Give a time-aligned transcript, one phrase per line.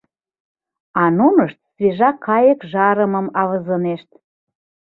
[1.01, 4.09] А нунышт свежа кайык жарымым авызлынешт.